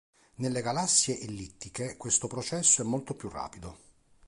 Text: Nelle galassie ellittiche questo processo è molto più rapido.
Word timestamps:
Nelle 0.37 0.63
galassie 0.63 1.19
ellittiche 1.19 1.95
questo 1.95 2.25
processo 2.25 2.81
è 2.81 2.85
molto 2.85 3.13
più 3.13 3.29
rapido. 3.29 3.77